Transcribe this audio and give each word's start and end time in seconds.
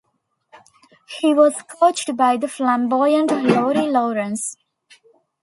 He 1.19 1.31
was 1.31 1.53
coached 1.61 2.17
by 2.17 2.35
the 2.35 2.47
flamboyant 2.47 3.29
Laurie 3.29 3.85
Lawrence. 3.85 4.57